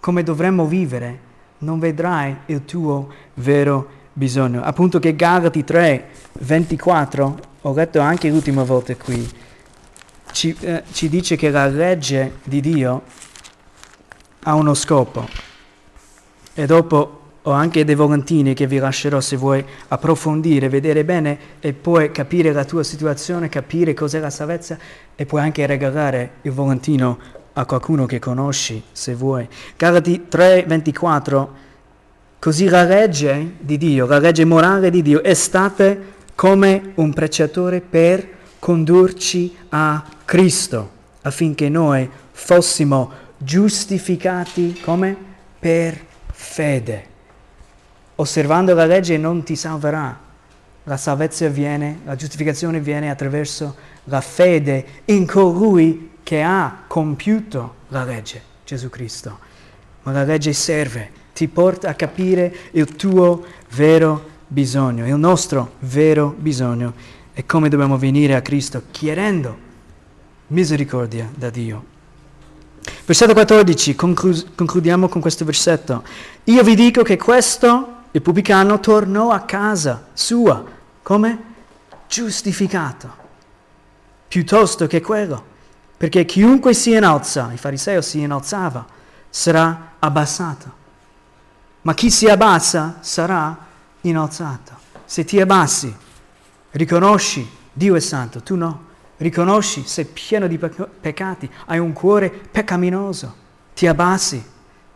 [0.00, 1.18] come dovremmo vivere,
[1.60, 4.62] non vedrai il tuo vero bisogno.
[4.62, 6.08] Appunto che Galati 3,
[6.40, 9.26] 24, ho letto anche l'ultima volta qui,
[10.30, 13.02] ci, eh, ci dice che la legge di Dio
[14.42, 15.26] ha uno scopo.
[16.52, 21.74] E dopo ho anche dei volantini che vi lascerò se vuoi approfondire, vedere bene e
[21.74, 24.78] poi capire la tua situazione, capire cos'è la salvezza
[25.14, 27.18] e puoi anche regalare il volantino
[27.52, 29.46] a qualcuno che conosci se vuoi.
[29.76, 31.48] Galati 3:24
[32.38, 35.96] Così la legge di Dio, la legge morale di Dio è stata
[36.34, 38.26] come un preciatore per
[38.58, 40.90] condurci a Cristo
[41.22, 45.16] affinché noi fossimo giustificati come?
[45.58, 45.98] Per
[46.32, 47.12] fede.
[48.16, 50.20] Osservando la legge non ti salverà.
[50.84, 53.74] La salvezza viene, la giustificazione viene attraverso
[54.04, 59.38] la fede in colui che ha compiuto la legge, Gesù Cristo.
[60.02, 66.34] Ma la legge serve, ti porta a capire il tuo vero bisogno, il nostro vero
[66.36, 66.92] bisogno
[67.32, 69.56] e come dobbiamo venire a Cristo chiedendo
[70.48, 71.92] misericordia da Dio.
[73.04, 76.02] Versetto 14, conclu- concludiamo con questo versetto.
[76.44, 80.64] Io vi dico che questo, il pubblicano, tornò a casa sua
[81.02, 81.38] come
[82.06, 83.12] giustificato,
[84.28, 85.44] piuttosto che quello,
[85.96, 88.86] perché chiunque si innalza, il fariseo si innalzava,
[89.28, 90.72] sarà abbassato,
[91.82, 93.56] ma chi si abbassa sarà
[94.02, 94.82] innalzato.
[95.04, 95.94] Se ti abbassi,
[96.74, 98.86] Riconosci, Dio è santo, tu no.
[99.16, 103.34] Riconosci, sei pieno di pec- peccati, hai un cuore peccaminoso,
[103.74, 104.44] ti abbassi.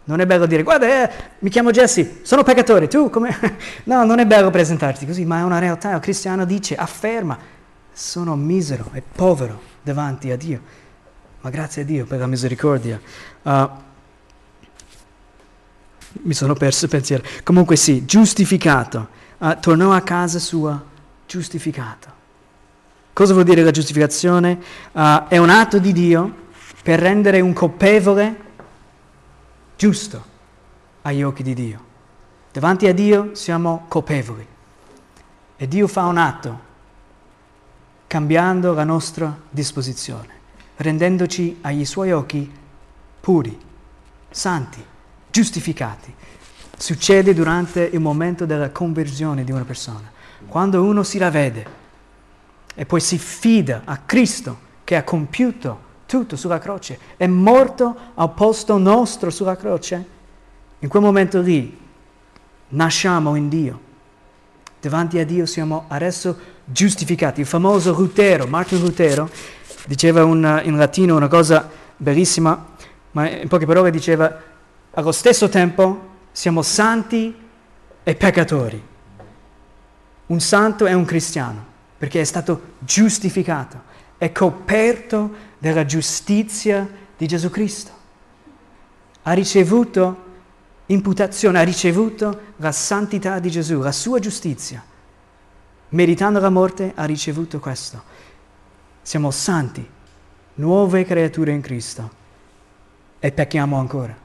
[0.08, 3.28] Non è bello dire, guarda, eh, mi chiamo Jesse, sono peccatore, tu come...
[3.84, 5.92] no, non è bello presentarti così, ma è una realtà.
[5.92, 7.36] Il cristiano dice, afferma,
[7.92, 10.62] sono misero e povero davanti a Dio.
[11.42, 12.98] Ma grazie a Dio per la misericordia.
[13.42, 13.68] Uh,
[16.22, 17.22] mi sono perso il pensiero.
[17.44, 19.08] Comunque sì, giustificato.
[19.36, 20.82] Uh, tornò a casa sua
[21.26, 22.10] giustificato.
[23.12, 24.58] Cosa vuol dire la giustificazione?
[24.92, 26.34] Uh, è un atto di Dio
[26.82, 28.46] per rendere un colpevole
[29.78, 30.20] giusto
[31.02, 31.84] agli occhi di Dio.
[32.50, 34.44] Davanti a Dio siamo colpevoli
[35.56, 36.66] e Dio fa un atto
[38.08, 40.28] cambiando la nostra disposizione,
[40.76, 42.52] rendendoci agli suoi occhi
[43.20, 43.56] puri,
[44.28, 44.84] santi,
[45.30, 46.12] giustificati.
[46.76, 50.10] Succede durante il momento della conversione di una persona.
[50.48, 51.66] Quando uno si ravvede
[52.74, 58.32] e poi si fida a Cristo che ha compiuto tutto sulla croce, è morto al
[58.32, 60.16] posto nostro sulla croce,
[60.80, 61.76] In quel momento lì
[62.68, 63.80] nasciamo in Dio.
[64.80, 67.40] Davanti a Dio siamo adesso giustificati.
[67.40, 69.28] Il famoso Lutero, Martin Lutero,
[69.86, 72.66] diceva una, in latino una cosa bellissima,
[73.10, 74.34] ma in poche parole diceva
[74.92, 77.34] allo stesso tempo siamo santi
[78.02, 78.82] e peccatori.
[80.26, 81.66] Un santo è un cristiano
[81.98, 83.82] perché è stato giustificato,
[84.18, 87.92] è coperto della giustizia di Gesù Cristo.
[89.22, 90.26] Ha ricevuto
[90.86, 94.84] imputazione, ha ricevuto la santità di Gesù, la sua giustizia.
[95.90, 98.02] Meritando la morte ha ricevuto questo.
[99.02, 99.86] Siamo santi,
[100.54, 102.10] nuove creature in Cristo
[103.18, 104.16] e pecchiamo ancora,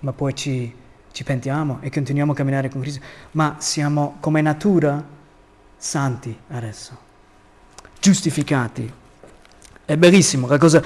[0.00, 0.74] ma poi ci,
[1.10, 5.02] ci pentiamo e continuiamo a camminare con Cristo, ma siamo come natura
[5.76, 6.98] santi adesso,
[8.00, 9.02] giustificati.
[9.86, 10.82] È bellissimo, la cosa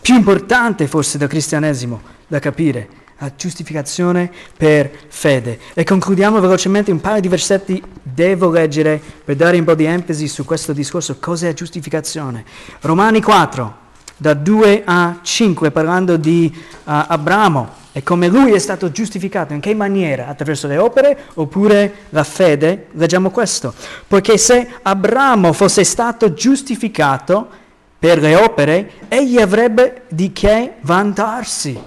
[0.00, 5.58] più importante forse del cristianesimo da capire, la giustificazione per fede.
[5.74, 10.28] E concludiamo velocemente un paio di versetti, devo leggere per dare un po' di enfasi
[10.28, 12.44] su questo discorso, cos'è giustificazione.
[12.82, 13.76] Romani 4,
[14.16, 19.60] da 2 a 5, parlando di uh, Abramo e come lui è stato giustificato, in
[19.60, 20.28] che maniera?
[20.28, 22.88] Attraverso le opere oppure la fede?
[22.92, 23.72] Leggiamo questo.
[24.06, 27.64] Poiché se Abramo fosse stato giustificato
[27.98, 31.78] per le opere, egli avrebbe di che vantarsi,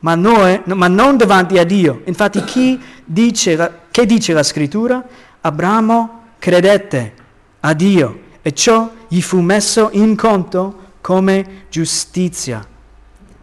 [0.00, 2.02] ma, noi, ma non davanti a Dio.
[2.04, 5.04] Infatti chi dice che dice la scrittura?
[5.40, 7.14] Abramo credette
[7.60, 12.66] a Dio e ciò gli fu messo in conto come giustizia.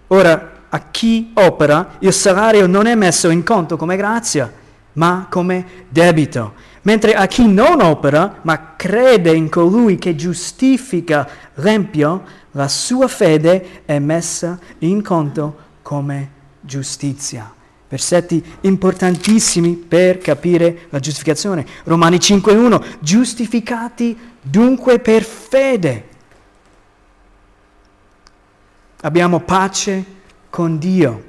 [0.07, 4.51] Ora, a chi opera il salario non è messo in conto come grazia,
[4.93, 6.53] ma come debito.
[6.87, 13.83] Mentre a chi non opera, ma crede in colui che giustifica l'empio, la sua fede
[13.83, 17.53] è messa in conto come giustizia.
[17.89, 21.65] Versetti importantissimi per capire la giustificazione.
[21.83, 26.07] Romani 5.1, giustificati dunque per fede.
[29.01, 30.05] Abbiamo pace
[30.49, 31.23] con Dio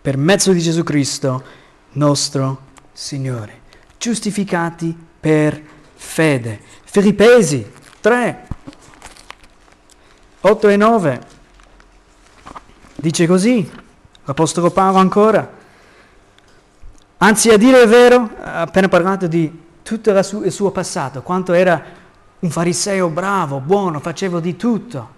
[0.00, 1.44] per mezzo di Gesù Cristo,
[1.92, 3.59] nostro Signore.
[4.00, 5.62] Giustificati per
[5.94, 6.58] fede.
[6.84, 8.46] Filippesi 3,
[10.40, 11.20] 8 e 9.
[12.94, 13.70] Dice così,
[14.24, 15.52] l'Apostolo Paolo ancora.
[17.18, 21.84] Anzi, a dire il vero, ha appena parlato di tutto il suo passato, quanto era
[22.38, 25.08] un fariseo bravo, buono, facevo di tutto.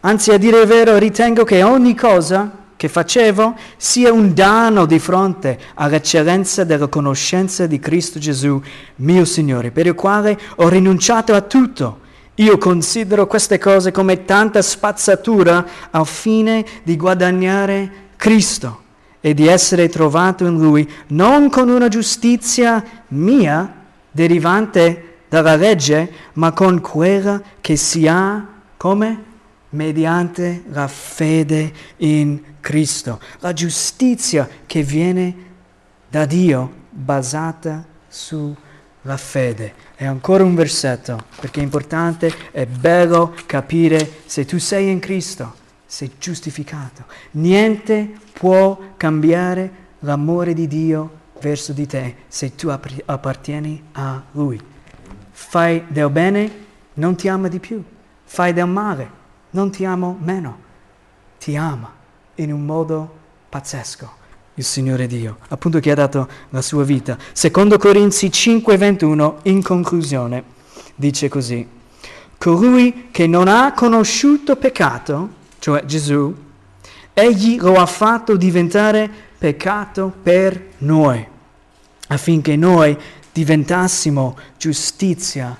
[0.00, 4.98] Anzi, a dire il vero, ritengo che ogni cosa che facevo sia un danno di
[4.98, 8.58] fronte all'eccellenza della conoscenza di Cristo Gesù,
[8.96, 12.00] mio Signore, per il quale ho rinunciato a tutto.
[12.36, 18.80] Io considero queste cose come tanta spazzatura al fine di guadagnare Cristo
[19.20, 23.74] e di essere trovato in Lui non con una giustizia mia
[24.10, 28.42] derivante dalla legge, ma con quella che si ha
[28.78, 29.24] come
[29.70, 35.34] mediante la fede in Cristo, la giustizia che viene
[36.08, 39.74] da Dio basata sulla fede.
[39.96, 45.54] E ancora un versetto, perché è importante, è bello capire se tu sei in Cristo,
[45.86, 47.04] sei giustificato.
[47.32, 54.60] Niente può cambiare l'amore di Dio verso di te se tu appartieni a Lui.
[55.30, 56.50] Fai del bene,
[56.94, 57.82] non ti ama di più.
[58.24, 59.10] Fai del male,
[59.50, 60.58] non ti amo meno,
[61.38, 61.92] ti ama
[62.36, 64.18] in un modo pazzesco.
[64.54, 67.16] Il Signore Dio, appunto che ha dato la sua vita.
[67.32, 70.44] Secondo Corinzi 5:21, in conclusione,
[70.94, 71.66] dice così,
[72.36, 75.28] colui che non ha conosciuto peccato,
[75.60, 76.34] cioè Gesù,
[77.14, 81.26] egli lo ha fatto diventare peccato per noi,
[82.08, 82.98] affinché noi
[83.32, 85.58] diventassimo giustizia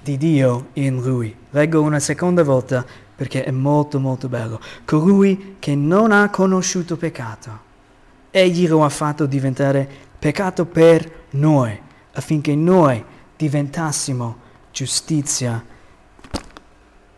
[0.00, 1.34] di Dio in lui.
[1.50, 2.84] Leggo una seconda volta
[3.16, 4.60] perché è molto molto bello.
[4.84, 7.64] Colui che non ha conosciuto peccato,
[8.30, 9.88] egli lo ha fatto diventare
[10.18, 11.80] peccato per noi,
[12.12, 13.02] affinché noi
[13.36, 15.64] diventassimo giustizia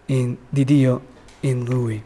[0.06, 1.02] in, di Dio
[1.40, 2.02] in lui.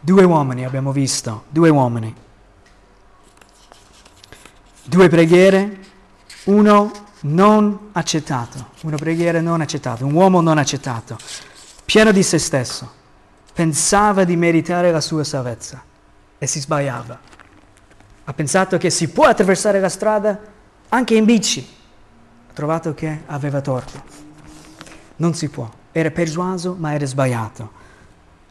[0.00, 2.14] Due uomini abbiamo visto, due uomini.
[4.86, 5.78] Due preghiere,
[6.44, 6.90] uno
[7.26, 11.16] non accettato, una preghiera non accettata, un uomo non accettato,
[11.84, 12.90] pieno di se stesso,
[13.52, 15.82] pensava di meritare la sua salvezza
[16.38, 17.18] e si sbagliava.
[18.24, 20.38] Ha pensato che si può attraversare la strada
[20.88, 21.66] anche in bici.
[22.48, 24.02] Ha trovato che aveva torto.
[25.16, 25.70] Non si può.
[25.92, 27.82] Era persuaso, ma era sbagliato.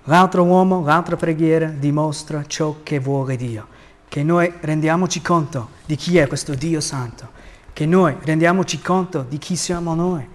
[0.05, 3.67] L'altro uomo, l'altra preghiera dimostra ciò che vuole Dio,
[4.07, 7.29] che noi rendiamoci conto di chi è questo Dio Santo,
[7.73, 10.25] che noi rendiamoci conto di chi siamo noi,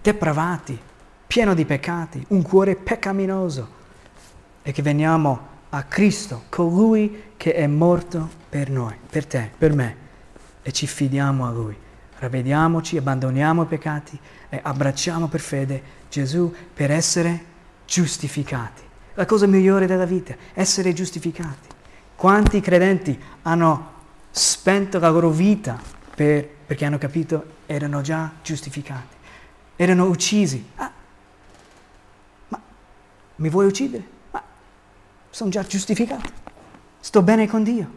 [0.00, 0.78] depravati,
[1.26, 3.78] pieno di peccati, un cuore peccaminoso,
[4.62, 9.96] e che veniamo a Cristo, colui che è morto per noi, per te, per me,
[10.62, 11.76] e ci fidiamo a Lui.
[12.18, 14.18] Ravvediamoci, abbandoniamo i peccati
[14.48, 17.44] e abbracciamo per fede Gesù per essere
[17.86, 18.82] giustificati.
[19.14, 21.68] La cosa migliore della vita, essere giustificati.
[22.14, 23.92] Quanti credenti hanno
[24.30, 25.80] spento la loro vita
[26.20, 29.16] per, perché hanno capito erano già giustificati,
[29.76, 30.62] erano uccisi.
[30.74, 30.92] Ah,
[32.48, 32.60] ma
[33.36, 34.04] mi vuoi uccidere?
[34.30, 34.42] Ma
[35.30, 36.30] sono già giustificato,
[37.00, 37.90] sto bene con Dio,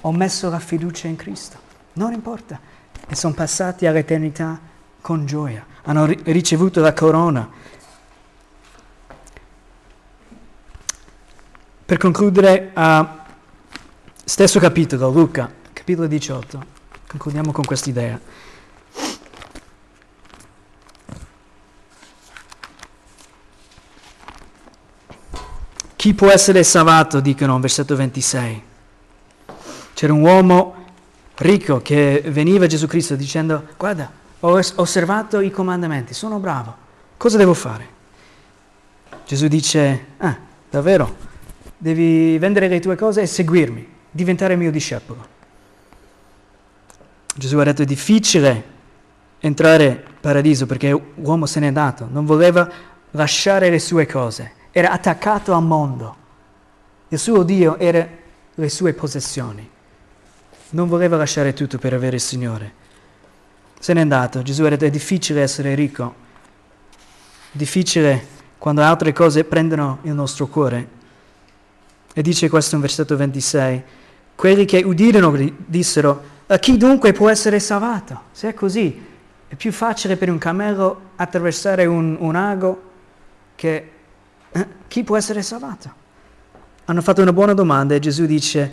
[0.00, 1.60] ho messo la fiducia in Cristo,
[1.92, 2.58] non importa,
[3.06, 4.58] e sono passati all'eternità
[5.00, 7.48] con gioia, hanno ricevuto la corona.
[11.86, 13.06] Per concludere, uh,
[14.24, 16.78] stesso capitolo, Luca, capitolo 18,
[17.10, 18.20] concludiamo con questa idea.
[25.96, 28.62] Chi può essere salvato, dicono in versetto 26.
[29.92, 30.84] C'era un uomo
[31.38, 36.74] ricco che veniva a Gesù Cristo dicendo, guarda, ho osservato i comandamenti, sono bravo,
[37.16, 37.98] cosa devo fare?
[39.26, 40.38] Gesù dice, ah,
[40.70, 41.16] davvero,
[41.76, 45.38] devi vendere le tue cose e seguirmi, diventare mio discepolo.
[47.36, 48.64] Gesù ha detto è difficile
[49.38, 52.68] entrare in paradiso perché l'uomo se n'è andato, non voleva
[53.12, 56.16] lasciare le sue cose, era attaccato al mondo.
[57.08, 58.06] Il suo Dio era
[58.54, 59.68] le sue possessioni.
[60.70, 62.72] Non voleva lasciare tutto per avere il Signore.
[63.80, 64.42] Se n'è andato.
[64.42, 66.14] Gesù ha detto è difficile essere ricco,
[67.50, 70.98] difficile quando altre cose prendono il nostro cuore.
[72.12, 73.82] E dice questo in versetto 26.
[74.34, 75.34] Quelli che udirono
[75.66, 76.22] dissero,
[76.52, 78.22] a chi dunque può essere salvato?
[78.32, 79.06] Se è così,
[79.46, 82.82] è più facile per un cammello attraversare un, un ago
[83.54, 83.90] che
[84.50, 85.98] eh, chi può essere salvato?
[86.86, 88.72] Hanno fatto una buona domanda e Gesù dice,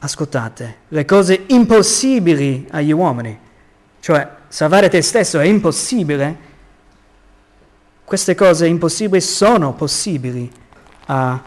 [0.00, 3.38] ascoltate, le cose impossibili agli uomini,
[4.00, 6.48] cioè salvare te stesso è impossibile,
[8.04, 10.50] queste cose impossibili sono possibili
[11.06, 11.42] a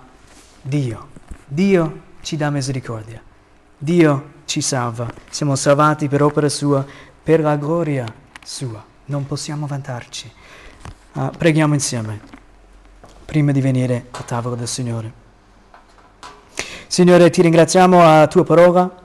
[0.59, 1.07] Dio.
[1.45, 3.21] Dio ci dà misericordia.
[3.77, 5.07] Dio ci salva.
[5.29, 6.85] Siamo salvati per opera sua,
[7.23, 8.05] per la gloria
[8.43, 8.83] sua.
[9.05, 10.31] Non possiamo vantarci.
[11.13, 12.19] Uh, preghiamo insieme
[13.25, 15.11] prima di venire a tavola del Signore.
[16.87, 19.01] Signore, ti ringraziamo a tua parola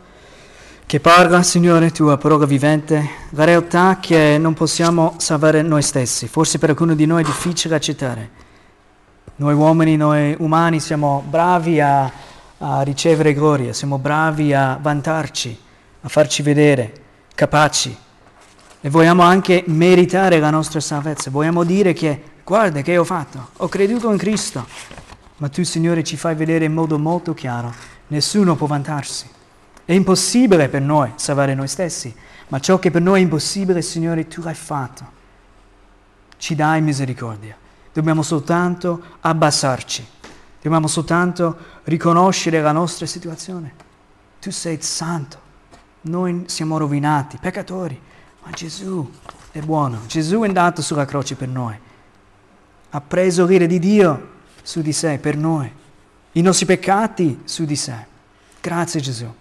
[0.85, 6.29] che parla, Signore, tua parola vivente, la realtà che non possiamo salvare noi stessi.
[6.29, 8.31] Forse per alcuni di noi è difficile accettare.
[9.37, 12.11] Noi uomini, noi umani siamo bravi a,
[12.59, 15.57] a ricevere gloria, siamo bravi a vantarci,
[16.01, 16.93] a farci vedere,
[17.35, 17.97] capaci.
[18.81, 21.31] E vogliamo anche meritare la nostra salvezza.
[21.31, 24.67] Vogliamo dire che, guarda che ho fatto, ho creduto in Cristo.
[25.37, 27.73] Ma tu, Signore, ci fai vedere in modo molto chiaro,
[28.09, 29.29] nessuno può vantarsi.
[29.85, 32.15] È impossibile per noi salvare noi stessi,
[32.49, 35.17] ma ciò che per noi è impossibile, Signore, tu l'hai fatto.
[36.37, 37.57] Ci dai misericordia.
[37.93, 40.07] Dobbiamo soltanto abbassarci.
[40.61, 43.73] Dobbiamo soltanto riconoscere la nostra situazione.
[44.41, 45.47] Tu sei santo.
[46.03, 48.01] Noi siamo rovinati, peccatori,
[48.43, 49.09] ma Gesù
[49.53, 50.01] è buono.
[50.07, 51.77] Gesù è andato sulla croce per noi.
[52.91, 54.29] Ha preso l'ira di Dio
[54.63, 55.73] su di sé per noi.
[56.33, 58.07] I nostri peccati su di sé.
[58.61, 59.33] Grazie Gesù.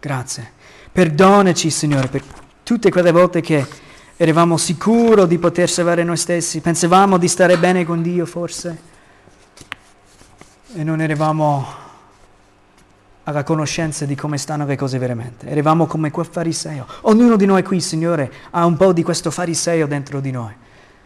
[0.00, 0.52] Grazie.
[0.90, 2.22] Perdonaci, Signore, per
[2.62, 3.66] tutte quelle volte che
[4.16, 8.90] eravamo sicuri di poter salvare noi stessi, pensavamo di stare bene con Dio forse
[10.74, 11.80] e non eravamo
[13.24, 15.46] alla conoscenza di come stanno le cose veramente.
[15.46, 16.86] Eravamo come quel fariseo.
[17.02, 20.52] Ognuno di noi qui, Signore, ha un po' di questo fariseo dentro di noi.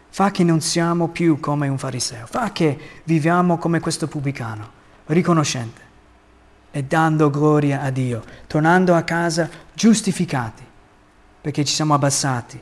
[0.09, 2.25] Fa che non siamo più come un fariseo.
[2.25, 4.69] Fa che viviamo come questo pubblicano,
[5.07, 5.81] riconoscente
[6.71, 10.63] e dando gloria a Dio, tornando a casa giustificati,
[11.41, 12.59] perché ci siamo abbassati,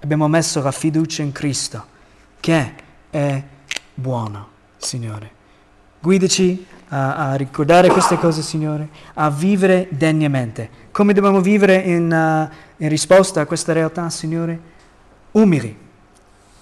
[0.00, 1.86] abbiamo messo la fiducia in Cristo,
[2.40, 2.74] che
[3.10, 3.42] è
[3.94, 5.37] buono, Signore.
[6.00, 10.70] Guidaci a, a ricordare queste cose, Signore, a vivere degnamente.
[10.90, 14.60] Come dobbiamo vivere in, uh, in risposta a questa realtà, Signore?
[15.32, 15.76] Umili.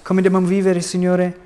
[0.02, 1.38] Come dobbiamo vivere, Signore?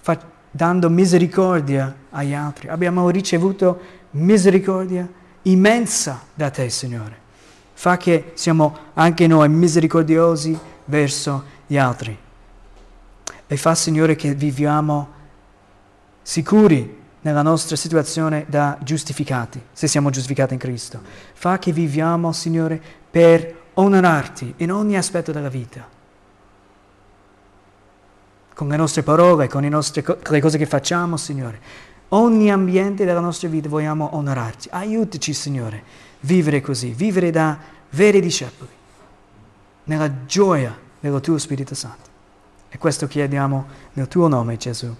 [0.00, 0.18] Fa-
[0.50, 2.68] dando misericordia agli altri.
[2.68, 3.80] Abbiamo ricevuto
[4.12, 5.08] misericordia
[5.42, 7.18] immensa da te, Signore.
[7.74, 12.16] Fa che siamo anche noi misericordiosi verso gli altri.
[13.46, 15.08] e fa, Signore, che viviamo
[16.22, 21.00] sicuri nella nostra situazione da giustificati, se siamo giustificati in Cristo.
[21.34, 25.86] Fa che viviamo, Signore, per onorarti in ogni aspetto della vita.
[28.54, 31.88] Con le nostre parole, con, nostre, con le cose che facciamo, Signore.
[32.08, 34.68] Ogni ambiente della nostra vita vogliamo onorarti.
[34.70, 35.82] Aiutaci, Signore,
[36.20, 37.58] vivere così, vivere da
[37.90, 38.70] veri discepoli,
[39.84, 42.08] nella gioia del tuo Spirito Santo.
[42.68, 44.94] E questo chiediamo nel tuo nome, Gesù.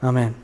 [0.00, 0.41] Amen.